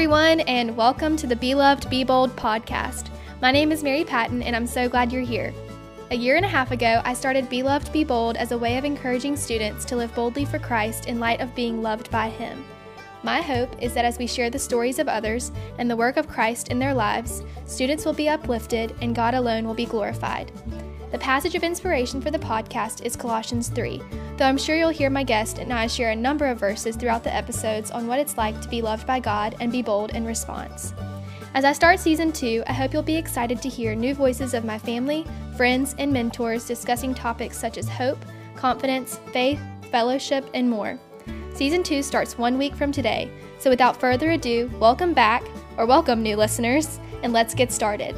everyone, 0.00 0.40
and 0.40 0.74
welcome 0.78 1.14
to 1.14 1.26
the 1.26 1.36
Be 1.36 1.54
Loved, 1.54 1.90
Be 1.90 2.04
Bold 2.04 2.34
podcast. 2.34 3.10
My 3.42 3.52
name 3.52 3.70
is 3.70 3.82
Mary 3.82 4.02
Patton, 4.02 4.42
and 4.42 4.56
I'm 4.56 4.66
so 4.66 4.88
glad 4.88 5.12
you're 5.12 5.20
here. 5.20 5.52
A 6.10 6.16
year 6.16 6.36
and 6.36 6.44
a 6.46 6.48
half 6.48 6.70
ago, 6.70 7.02
I 7.04 7.12
started 7.12 7.50
Be 7.50 7.62
Loved, 7.62 7.92
Be 7.92 8.02
Bold 8.02 8.38
as 8.38 8.50
a 8.50 8.56
way 8.56 8.78
of 8.78 8.86
encouraging 8.86 9.36
students 9.36 9.84
to 9.84 9.96
live 9.96 10.14
boldly 10.14 10.46
for 10.46 10.58
Christ 10.58 11.04
in 11.04 11.20
light 11.20 11.42
of 11.42 11.54
being 11.54 11.82
loved 11.82 12.10
by 12.10 12.30
Him. 12.30 12.64
My 13.22 13.42
hope 13.42 13.76
is 13.82 13.92
that 13.92 14.06
as 14.06 14.16
we 14.16 14.26
share 14.26 14.48
the 14.48 14.58
stories 14.58 14.98
of 14.98 15.06
others 15.06 15.52
and 15.76 15.90
the 15.90 15.96
work 15.96 16.16
of 16.16 16.26
Christ 16.26 16.68
in 16.68 16.78
their 16.78 16.94
lives, 16.94 17.42
students 17.66 18.06
will 18.06 18.14
be 18.14 18.30
uplifted 18.30 18.96
and 19.02 19.14
God 19.14 19.34
alone 19.34 19.66
will 19.66 19.74
be 19.74 19.84
glorified. 19.84 20.50
The 21.10 21.18
passage 21.18 21.56
of 21.56 21.64
inspiration 21.64 22.20
for 22.20 22.30
the 22.30 22.38
podcast 22.38 23.04
is 23.04 23.16
Colossians 23.16 23.68
3, 23.68 24.00
though 24.36 24.44
I'm 24.44 24.56
sure 24.56 24.76
you'll 24.76 24.90
hear 24.90 25.10
my 25.10 25.24
guest 25.24 25.58
and 25.58 25.72
I 25.72 25.88
share 25.88 26.12
a 26.12 26.16
number 26.16 26.46
of 26.46 26.60
verses 26.60 26.94
throughout 26.94 27.24
the 27.24 27.34
episodes 27.34 27.90
on 27.90 28.06
what 28.06 28.20
it's 28.20 28.38
like 28.38 28.60
to 28.60 28.68
be 28.68 28.80
loved 28.80 29.08
by 29.08 29.18
God 29.18 29.56
and 29.58 29.72
be 29.72 29.82
bold 29.82 30.14
in 30.14 30.24
response. 30.24 30.94
As 31.54 31.64
I 31.64 31.72
start 31.72 31.98
season 31.98 32.30
two, 32.30 32.62
I 32.68 32.72
hope 32.72 32.92
you'll 32.92 33.02
be 33.02 33.16
excited 33.16 33.60
to 33.60 33.68
hear 33.68 33.96
new 33.96 34.14
voices 34.14 34.54
of 34.54 34.64
my 34.64 34.78
family, 34.78 35.26
friends, 35.56 35.96
and 35.98 36.12
mentors 36.12 36.68
discussing 36.68 37.12
topics 37.12 37.58
such 37.58 37.76
as 37.76 37.88
hope, 37.88 38.24
confidence, 38.54 39.18
faith, 39.32 39.60
fellowship, 39.90 40.48
and 40.54 40.70
more. 40.70 40.96
Season 41.54 41.82
two 41.82 42.04
starts 42.04 42.38
one 42.38 42.56
week 42.56 42.76
from 42.76 42.92
today, 42.92 43.28
so 43.58 43.68
without 43.68 43.98
further 43.98 44.30
ado, 44.30 44.70
welcome 44.78 45.12
back, 45.12 45.42
or 45.76 45.86
welcome 45.86 46.22
new 46.22 46.36
listeners, 46.36 47.00
and 47.24 47.32
let's 47.32 47.52
get 47.52 47.72
started. 47.72 48.14